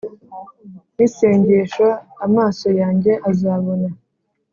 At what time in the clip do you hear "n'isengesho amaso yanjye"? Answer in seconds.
0.95-3.13